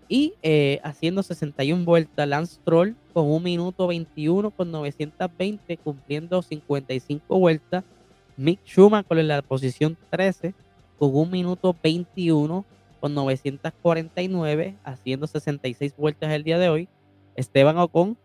y 0.09 0.35
eh, 0.43 0.81
haciendo 0.83 1.23
61 1.23 1.85
vueltas 1.85 2.29
Lance 2.29 2.61
Troll 2.65 2.95
con 3.13 3.27
1 3.27 3.41
minuto 3.41 3.87
21 3.87 4.51
con 4.51 4.71
920 4.71 5.77
cumpliendo 5.79 6.43
55 6.43 7.39
vueltas 7.39 7.85
Mick 8.37 8.61
Schumacher 8.67 9.19
en 9.19 9.29
la 9.29 9.43
posición 9.43 9.97
13 10.11 10.55
con 10.99 11.15
1 11.15 11.31
minuto 11.31 11.77
21 11.83 12.65
con 13.01 13.15
949 13.15 14.77
haciendo 14.85 15.27
66 15.27 15.95
vueltas 15.97 16.33
el 16.33 16.45
día 16.45 16.59
de 16.59 16.69
hoy 16.69 16.89
Esteban 17.37 17.79
Ocon 17.79 18.17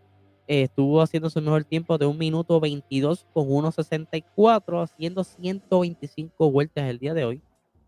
eh, 0.46 0.62
estuvo 0.62 1.00
haciendo 1.00 1.30
su 1.30 1.40
mejor 1.40 1.64
tiempo 1.64 1.96
de 1.96 2.06
un 2.06 2.18
minuto 2.18 2.60
22 2.60 3.26
con 3.32 3.48
1.64, 3.48 4.82
haciendo 4.82 5.24
125 5.24 6.50
vueltas 6.50 6.84
el 6.84 6.98
día 6.98 7.14
de 7.14 7.24
hoy. 7.24 7.40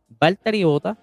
Valtteri 0.08 0.64
Bota 0.64 0.96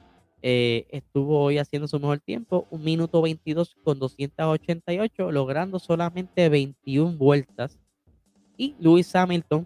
eh, 0.45 0.87
estuvo 0.89 1.41
hoy 1.41 1.57
haciendo 1.57 1.87
su 1.87 1.97
mejor 2.01 2.19
tiempo, 2.19 2.67
un 2.69 2.83
minuto 2.83 3.21
22 3.21 3.77
con 3.81 3.97
288, 3.97 5.31
logrando 5.31 5.79
solamente 5.79 6.49
21 6.49 7.17
vueltas. 7.17 7.79
Y 8.57 8.75
Lewis 8.77 9.15
Hamilton, 9.15 9.65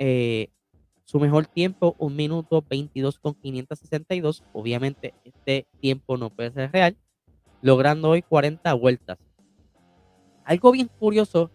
eh, 0.00 0.48
su 1.04 1.20
mejor 1.20 1.46
tiempo, 1.46 1.94
un 2.00 2.16
minuto 2.16 2.64
22 2.68 3.20
con 3.20 3.34
562. 3.34 4.42
Obviamente 4.52 5.14
este 5.24 5.68
tiempo 5.78 6.16
no 6.16 6.30
puede 6.30 6.50
ser 6.50 6.72
real, 6.72 6.96
logrando 7.60 8.10
hoy 8.10 8.22
40 8.22 8.74
vueltas. 8.74 9.18
Algo 10.44 10.72
bien 10.72 10.90
curioso 10.98 11.52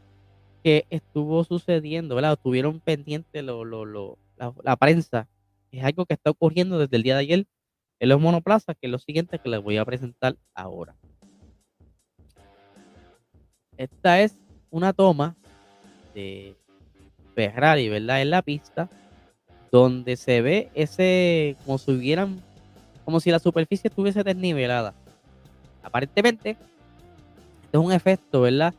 que 0.63 0.85
estuvo 0.89 1.43
sucediendo, 1.43 2.15
¿verdad? 2.15 2.33
Estuvieron 2.33 2.79
pendientes 2.79 3.43
lo, 3.43 3.65
lo, 3.65 4.17
la, 4.63 4.77
prensa. 4.77 5.27
Es 5.69 5.83
algo 5.83 6.05
que 6.05 6.13
está 6.13 6.31
ocurriendo 6.31 6.79
desde 6.79 6.95
el 6.95 7.03
día 7.03 7.15
de 7.15 7.21
ayer 7.21 7.47
en 7.99 8.09
los 8.09 8.19
monoplazas, 8.19 8.75
que 8.79 8.87
es 8.87 8.91
lo 8.91 8.99
siguiente 8.99 9.39
que 9.39 9.49
les 9.49 9.61
voy 9.61 9.77
a 9.77 9.85
presentar 9.85 10.35
ahora. 10.53 10.95
Esta 13.77 14.21
es 14.21 14.37
una 14.69 14.93
toma 14.93 15.35
de 16.13 16.55
Ferrari, 17.35 17.89
¿verdad? 17.89 18.21
En 18.21 18.31
la 18.31 18.41
pista, 18.41 18.89
donde 19.71 20.15
se 20.15 20.41
ve 20.41 20.69
ese, 20.73 21.55
como 21.65 21.77
si 21.77 21.91
hubieran, 21.91 22.41
como 23.05 23.19
si 23.19 23.29
la 23.31 23.39
superficie 23.39 23.89
estuviese 23.89 24.23
desnivelada. 24.23 24.93
Aparentemente, 25.83 26.51
este 26.51 27.77
es 27.77 27.83
un 27.83 27.91
efecto, 27.91 28.41
¿verdad? 28.41 28.73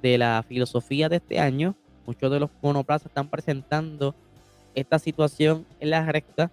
De 0.00 0.18
la 0.18 0.44
filosofía 0.46 1.08
de 1.08 1.16
este 1.16 1.38
año. 1.40 1.74
Muchos 2.06 2.30
de 2.30 2.40
los 2.40 2.50
monoplazas 2.62 3.06
están 3.06 3.28
presentando 3.28 4.14
esta 4.74 4.98
situación 4.98 5.66
en 5.80 5.90
la 5.90 6.04
recta. 6.06 6.50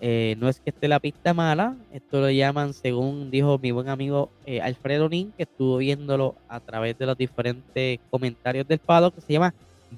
Eh, 0.00 0.36
no 0.38 0.48
es 0.48 0.60
que 0.60 0.70
esté 0.70 0.88
la 0.88 1.00
pista 1.00 1.32
mala, 1.32 1.74
esto 1.90 2.20
lo 2.20 2.30
llaman, 2.30 2.74
según 2.74 3.30
dijo 3.30 3.58
mi 3.58 3.70
buen 3.70 3.88
amigo 3.88 4.30
eh, 4.44 4.60
Alfredo 4.60 5.08
Nin, 5.08 5.32
que 5.32 5.44
estuvo 5.44 5.78
viéndolo 5.78 6.34
a 6.48 6.60
través 6.60 6.98
de 6.98 7.06
los 7.06 7.16
diferentes 7.16 7.98
comentarios 8.10 8.68
del 8.68 8.78
palo, 8.78 9.10
que 9.10 9.22
se 9.22 9.32
llama 9.32 9.54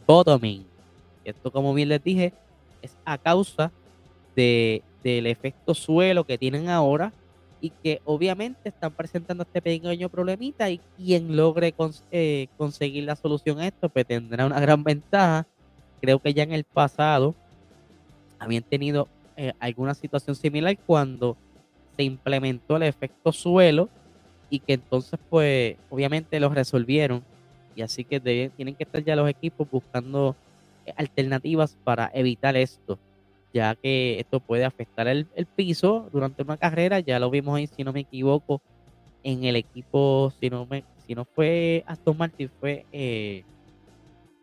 bottoming. 0.06 0.64
Esto, 1.24 1.50
como 1.50 1.74
bien 1.74 1.88
les 1.88 2.02
dije, 2.02 2.32
es 2.80 2.96
a 3.04 3.18
causa 3.18 3.72
de, 4.36 4.82
del 5.02 5.26
efecto 5.26 5.74
suelo 5.74 6.24
que 6.24 6.38
tienen 6.38 6.68
ahora 6.68 7.12
y 7.60 7.70
que 7.70 8.00
obviamente 8.04 8.68
están 8.68 8.92
presentando 8.92 9.42
este 9.42 9.60
pequeño 9.60 10.08
problemita 10.08 10.70
y 10.70 10.80
quien 10.96 11.36
logre 11.36 11.74
eh, 12.12 12.46
conseguir 12.56 13.04
la 13.04 13.16
solución 13.16 13.58
a 13.58 13.66
esto, 13.66 13.88
pues 13.88 14.06
tendrá 14.06 14.46
una 14.46 14.60
gran 14.60 14.84
ventaja. 14.84 15.44
Creo 16.00 16.20
que 16.20 16.32
ya 16.32 16.44
en 16.44 16.52
el 16.52 16.62
pasado 16.62 17.34
habían 18.38 18.62
tenido 18.62 19.08
eh, 19.40 19.52
alguna 19.60 19.94
situación 19.94 20.34
similar 20.34 20.76
cuando 20.84 21.36
se 21.96 22.02
implementó 22.02 22.76
el 22.76 22.82
efecto 22.82 23.30
suelo 23.30 23.88
y 24.50 24.58
que 24.58 24.72
entonces 24.72 25.16
pues 25.30 25.76
obviamente 25.90 26.40
lo 26.40 26.48
resolvieron. 26.48 27.22
Y 27.76 27.82
así 27.82 28.02
que 28.02 28.18
tienen 28.18 28.74
que 28.74 28.82
estar 28.82 29.04
ya 29.04 29.14
los 29.14 29.30
equipos 29.30 29.70
buscando 29.70 30.34
eh, 30.84 30.92
alternativas 30.96 31.76
para 31.84 32.10
evitar 32.12 32.56
esto 32.56 32.98
ya 33.54 33.76
que 33.76 34.18
esto 34.18 34.40
puede 34.40 34.64
afectar 34.64 35.06
el, 35.06 35.26
piso 35.54 36.08
durante 36.12 36.42
una 36.42 36.56
carrera. 36.56 36.98
Ya 36.98 37.20
lo 37.20 37.30
vimos 37.30 37.56
ahí 37.56 37.68
si 37.68 37.84
no 37.84 37.92
me 37.92 38.00
equivoco 38.00 38.60
en 39.22 39.44
el 39.44 39.54
equipo 39.54 40.32
si 40.40 40.50
no 40.50 40.66
me 40.66 40.82
si 41.06 41.14
no 41.14 41.24
fue 41.24 41.84
Aston 41.86 42.16
Martin 42.16 42.50
fue 42.60 42.86
eh, 42.92 43.44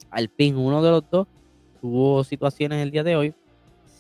Alpine 0.10 0.58
uno 0.58 0.82
de 0.82 0.92
los 0.92 1.04
dos 1.10 1.28
tuvo 1.82 2.24
situaciones 2.24 2.82
el 2.82 2.92
día 2.92 3.04
de 3.04 3.16
hoy 3.16 3.34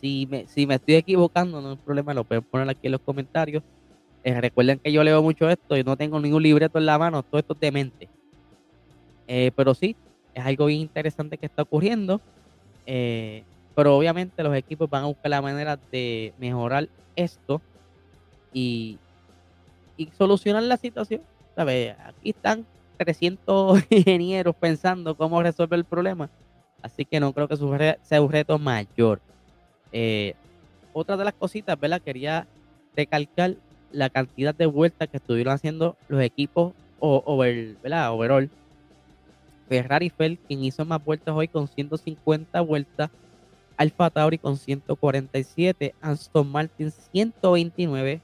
si 0.05 0.67
me, 0.67 0.75
estoy 0.75 0.95
equivocando, 0.95 1.62
no 1.62 1.71
hay 1.71 1.75
problema, 1.77 2.13
lo 2.13 2.24
pueden 2.24 2.43
poner 2.43 2.69
aquí 2.69 2.88
en 2.88 2.91
los 2.91 3.01
comentarios. 3.01 3.63
Eh, 4.24 4.39
recuerden 4.39 4.79
que 4.79 4.91
yo 4.91 5.03
leo 5.03 5.21
mucho 5.21 5.50
esto 5.50 5.77
y 5.77 5.83
no 5.83 5.95
tengo 5.97 6.19
ningún 6.19 6.43
libreto 6.43 6.77
en 6.77 6.85
la 6.85 6.97
mano, 6.97 7.24
todo 7.24 7.39
esto 7.39 7.53
es 7.53 7.59
de 7.59 7.71
mente. 7.71 8.09
Eh, 9.27 9.51
pero 9.55 9.74
sí, 9.74 9.96
es 10.33 10.46
algo 10.46 10.68
bien 10.68 10.81
interesante 10.81 11.37
que 11.37 11.46
está 11.48 11.63
ocurriendo. 11.63 12.22
Eh, 12.85 13.44
pero 13.75 13.98
obviamente 13.98 14.44
los 14.44 14.55
equipos 14.55 14.89
van 14.89 15.03
a 15.03 15.07
buscar 15.07 15.29
la 15.29 15.41
manera 15.41 15.77
de 15.91 16.33
mejorar 16.37 16.87
esto 17.15 17.61
y, 18.53 18.98
solucionar 20.18 20.63
la 20.63 20.77
situación. 20.77 21.22
¿sabes? 21.55 21.96
Aquí 22.05 22.29
están 22.29 22.65
300 22.98 23.83
ingenieros 23.89 24.55
pensando 24.55 25.15
cómo 25.15 25.41
resolver 25.41 25.79
el 25.79 25.85
problema. 25.85 26.29
Así 26.81 27.05
que 27.05 27.20
no 27.20 27.33
creo 27.33 27.48
que 27.48 27.57
sea 28.03 28.22
un 28.22 28.31
reto 28.31 28.59
mayor. 28.59 29.20
Eh, 29.98 30.34
otra 30.92 31.16
de 31.16 31.24
las 31.24 31.34
cositas, 31.36 31.79
¿verdad? 31.79 32.01
Quería 32.01 32.46
recalcar 32.98 33.55
la 33.94 34.10
cantidad 34.10 34.53
de 34.53 34.66
vueltas 34.66 35.08
que 35.08 35.16
estuvieron 35.16 35.53
haciendo 35.53 35.96
los 36.10 36.22
equipos 36.22 36.74
over, 37.00 37.77
¿verdad? 37.81 38.12
overall. 38.12 38.50
Ferrari 39.70 40.10
fue 40.10 40.38
quien 40.50 40.66
hizo 40.66 40.84
más 40.84 41.03
vueltas 41.03 41.34
hoy 41.34 41.48
con 41.48 41.70
150 41.70 42.60
vueltas. 42.60 43.10
Alfa 43.77 44.10
Tauri 44.10 44.38
con 44.38 44.58
147, 44.58 45.96
Aston 46.01 46.51
Martin 46.51 46.92
129, 46.92 48.20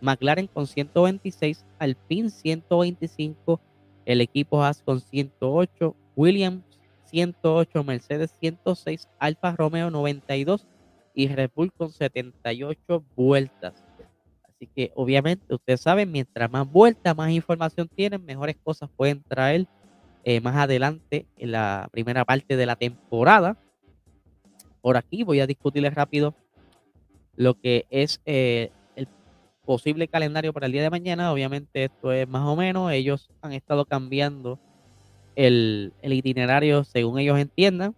McLaren 0.00 0.46
con 0.46 0.68
126, 0.68 1.64
Alpine 1.80 2.30
125, 2.30 3.60
el 4.04 4.20
equipo 4.20 4.62
Haas 4.62 4.80
con 4.80 5.00
108, 5.00 5.96
Williams 6.14 6.62
108, 7.06 7.82
Mercedes 7.82 8.32
106, 8.40 9.08
Alfa 9.18 9.56
Romeo 9.56 9.90
92 9.90 10.66
y 11.16 11.28
Red 11.28 11.50
Bull 11.54 11.72
con 11.72 11.90
78 11.90 13.02
vueltas. 13.16 13.82
Así 14.44 14.66
que 14.66 14.92
obviamente 14.94 15.54
ustedes 15.54 15.80
saben, 15.80 16.12
mientras 16.12 16.50
más 16.50 16.70
vueltas, 16.70 17.16
más 17.16 17.30
información 17.30 17.88
tienen, 17.88 18.24
mejores 18.24 18.56
cosas 18.62 18.90
pueden 18.94 19.22
traer 19.22 19.66
eh, 20.24 20.40
más 20.42 20.56
adelante 20.56 21.26
en 21.38 21.52
la 21.52 21.88
primera 21.90 22.26
parte 22.26 22.56
de 22.56 22.66
la 22.66 22.76
temporada. 22.76 23.56
Por 24.82 24.98
aquí 24.98 25.24
voy 25.24 25.40
a 25.40 25.46
discutirles 25.46 25.94
rápido 25.94 26.34
lo 27.34 27.58
que 27.58 27.86
es 27.88 28.20
eh, 28.26 28.70
el 28.94 29.08
posible 29.64 30.08
calendario 30.08 30.52
para 30.52 30.66
el 30.66 30.72
día 30.72 30.82
de 30.82 30.90
mañana. 30.90 31.32
Obviamente 31.32 31.84
esto 31.84 32.12
es 32.12 32.28
más 32.28 32.46
o 32.46 32.56
menos, 32.56 32.92
ellos 32.92 33.30
han 33.40 33.54
estado 33.54 33.86
cambiando 33.86 34.58
el, 35.34 35.94
el 36.02 36.12
itinerario 36.12 36.84
según 36.84 37.18
ellos 37.18 37.38
entiendan. 37.38 37.94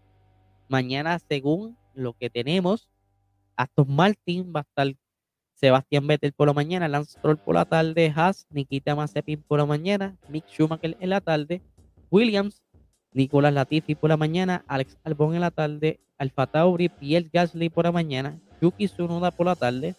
Mañana, 0.69 1.19
según 1.19 1.77
lo 1.95 2.13
que 2.13 2.31
tenemos, 2.31 2.89
Aston 3.59 3.93
Martin 3.95 4.53
va 4.55 4.61
a 4.61 4.63
estar 4.63 4.95
Sebastián 5.55 6.07
Vettel 6.07 6.33
por 6.33 6.47
la 6.47 6.55
mañana, 6.55 6.87
Lance 6.87 7.19
Stroll 7.19 7.37
por 7.37 7.57
la 7.57 7.65
tarde, 7.65 8.13
Haas, 8.15 8.47
Nikita 8.51 8.95
Mazepin 8.95 9.43
por 9.43 9.59
la 9.59 9.67
mañana, 9.67 10.17
Mick 10.29 10.47
Schumacher 10.47 10.97
en 11.01 11.11
la 11.11 11.21
tarde, 11.21 11.61
Williams, 12.09 12.63
Nicolás 13.13 13.53
Latifi 13.53 13.97
por 13.97 14.11
la 14.11 14.17
mañana, 14.17 14.65
Alex 14.69 14.97
Albon 15.03 15.35
en 15.35 15.41
la 15.41 15.51
tarde, 15.51 15.99
Alfa 16.19 16.47
Tauri, 16.47 16.89
Pierre 16.89 17.29
Gasly 17.33 17.69
por 17.69 17.85
la 17.85 17.93
mañana, 17.93 18.39
Yuki 18.63 18.87
Tsunoda 18.87 19.33
por 19.33 19.47
la 19.47 19.57
tarde, 19.57 19.97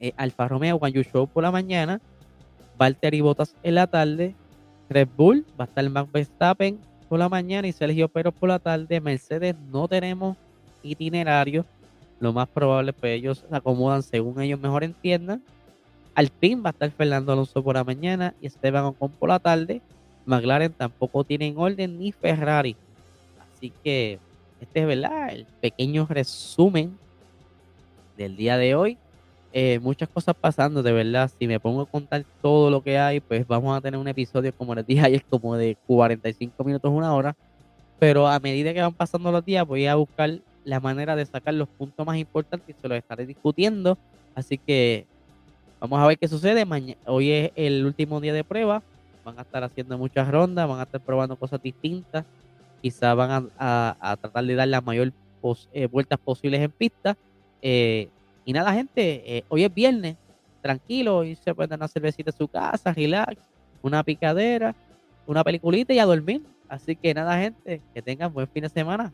eh, 0.00 0.12
Alfa 0.16 0.48
Romeo, 0.48 0.78
Juan 0.78 0.92
Show 0.92 1.26
por 1.26 1.42
la 1.42 1.50
mañana, 1.50 2.00
Valtteri 2.78 3.20
Bottas 3.20 3.54
en 3.62 3.74
la 3.74 3.86
tarde, 3.86 4.34
Red 4.88 5.08
Bull, 5.14 5.44
va 5.60 5.64
a 5.64 5.68
estar 5.68 5.88
Max 5.90 6.10
Verstappen 6.10 6.78
por 7.10 7.18
la 7.18 7.28
mañana 7.28 7.68
y 7.68 7.72
Sergio 7.72 8.08
Pérez 8.08 8.32
por 8.32 8.48
la 8.48 8.58
tarde, 8.58 9.02
Mercedes 9.02 9.54
no 9.70 9.86
tenemos 9.86 10.38
itinerario, 10.82 11.66
lo 12.20 12.32
más 12.32 12.48
probable 12.48 12.92
pues 12.92 13.18
ellos 13.18 13.44
se 13.48 13.56
acomodan 13.56 14.02
según 14.02 14.40
ellos 14.40 14.60
mejor 14.60 14.84
entiendan. 14.84 15.42
Al 16.14 16.28
fin 16.28 16.62
va 16.64 16.70
a 16.70 16.72
estar 16.72 16.90
Fernando 16.90 17.32
Alonso 17.32 17.62
por 17.62 17.76
la 17.76 17.84
mañana 17.84 18.34
y 18.40 18.46
Esteban 18.46 18.84
Ocon 18.84 19.10
por 19.12 19.28
la 19.28 19.38
tarde. 19.38 19.80
McLaren 20.26 20.72
tampoco 20.72 21.24
tiene 21.24 21.46
en 21.46 21.58
orden 21.58 21.98
ni 21.98 22.12
Ferrari. 22.12 22.76
Así 23.40 23.72
que 23.84 24.18
este 24.60 24.80
es 24.80 24.86
verdad 24.86 25.30
el 25.30 25.46
pequeño 25.60 26.06
resumen 26.10 26.98
del 28.16 28.36
día 28.36 28.58
de 28.58 28.74
hoy. 28.74 28.98
Eh, 29.52 29.78
muchas 29.80 30.08
cosas 30.08 30.34
pasando, 30.34 30.82
de 30.82 30.92
verdad. 30.92 31.30
Si 31.38 31.46
me 31.46 31.58
pongo 31.58 31.82
a 31.82 31.86
contar 31.86 32.24
todo 32.42 32.70
lo 32.70 32.82
que 32.82 32.98
hay, 32.98 33.20
pues 33.20 33.46
vamos 33.46 33.76
a 33.76 33.80
tener 33.80 33.98
un 33.98 34.08
episodio, 34.08 34.52
como 34.52 34.74
les 34.74 34.86
dije 34.86 35.00
ayer, 35.00 35.24
como 35.24 35.56
de 35.56 35.76
45 35.86 36.64
minutos, 36.64 36.92
una 36.92 37.14
hora. 37.14 37.36
Pero 37.98 38.26
a 38.26 38.38
medida 38.40 38.74
que 38.74 38.82
van 38.82 38.92
pasando 38.92 39.32
los 39.32 39.44
días, 39.44 39.66
voy 39.66 39.86
a 39.86 39.94
buscar 39.94 40.40
la 40.68 40.80
manera 40.80 41.16
de 41.16 41.24
sacar 41.24 41.54
los 41.54 41.66
puntos 41.66 42.06
más 42.06 42.18
importantes 42.18 42.76
y 42.76 42.80
se 42.80 42.88
los 42.88 42.98
estaré 42.98 43.24
discutiendo. 43.24 43.96
Así 44.34 44.58
que 44.58 45.06
vamos 45.80 45.98
a 45.98 46.06
ver 46.06 46.18
qué 46.18 46.28
sucede. 46.28 46.66
hoy 47.06 47.30
es 47.30 47.52
el 47.56 47.86
último 47.86 48.20
día 48.20 48.34
de 48.34 48.44
prueba. 48.44 48.82
Van 49.24 49.38
a 49.38 49.42
estar 49.42 49.64
haciendo 49.64 49.96
muchas 49.96 50.28
rondas, 50.30 50.68
van 50.68 50.80
a 50.80 50.82
estar 50.82 51.00
probando 51.00 51.36
cosas 51.36 51.62
distintas. 51.62 52.26
Quizás 52.82 53.16
van 53.16 53.50
a, 53.58 54.18
tratar 54.20 54.44
de 54.44 54.54
dar 54.54 54.68
las 54.68 54.84
mayor 54.84 55.12
eh, 55.72 55.86
vueltas 55.86 56.18
posibles 56.18 56.60
en 56.60 56.70
pista. 56.70 57.16
Eh, 57.62 58.10
y 58.44 58.52
nada, 58.52 58.72
gente, 58.74 59.38
eh, 59.38 59.44
hoy 59.48 59.64
es 59.64 59.72
viernes. 59.72 60.16
Tranquilo, 60.60 61.24
y 61.24 61.36
se 61.36 61.54
pueden 61.54 61.70
dar 61.70 61.78
una 61.78 61.88
cervecita 61.88 62.30
en 62.30 62.36
su 62.36 62.48
casa, 62.48 62.92
relax, 62.92 63.40
una 63.80 64.02
picadera, 64.02 64.74
una 65.26 65.42
peliculita 65.42 65.94
y 65.94 65.98
a 65.98 66.04
dormir. 66.04 66.42
Así 66.68 66.94
que 66.94 67.14
nada, 67.14 67.38
gente, 67.38 67.80
que 67.94 68.02
tengan 68.02 68.34
buen 68.34 68.48
fin 68.48 68.64
de 68.64 68.68
semana. 68.68 69.06